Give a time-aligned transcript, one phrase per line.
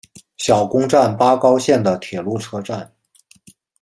[0.35, 2.91] 小宫站八高线的铁路车站。